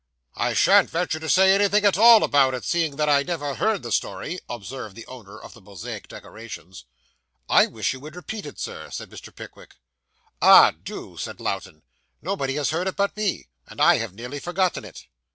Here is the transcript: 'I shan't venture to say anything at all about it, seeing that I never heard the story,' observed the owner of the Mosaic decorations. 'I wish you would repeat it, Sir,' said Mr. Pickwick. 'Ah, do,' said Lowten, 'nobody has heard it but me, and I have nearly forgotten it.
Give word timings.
'I 0.33 0.55
shan't 0.55 0.89
venture 0.89 1.19
to 1.19 1.29
say 1.29 1.53
anything 1.53 1.85
at 1.85 1.95
all 1.95 2.23
about 2.23 2.55
it, 2.55 2.65
seeing 2.65 2.95
that 2.95 3.07
I 3.07 3.21
never 3.21 3.53
heard 3.53 3.83
the 3.83 3.91
story,' 3.91 4.39
observed 4.49 4.95
the 4.95 5.05
owner 5.05 5.37
of 5.39 5.53
the 5.53 5.61
Mosaic 5.61 6.07
decorations. 6.07 6.85
'I 7.47 7.67
wish 7.67 7.93
you 7.93 7.99
would 7.99 8.15
repeat 8.15 8.47
it, 8.47 8.59
Sir,' 8.59 8.89
said 8.89 9.11
Mr. 9.11 9.35
Pickwick. 9.35 9.75
'Ah, 10.41 10.71
do,' 10.71 11.17
said 11.17 11.39
Lowten, 11.39 11.83
'nobody 12.19 12.55
has 12.55 12.71
heard 12.71 12.87
it 12.87 12.95
but 12.95 13.15
me, 13.15 13.45
and 13.67 13.79
I 13.79 13.99
have 13.99 14.15
nearly 14.15 14.39
forgotten 14.39 14.83
it. 14.85 15.05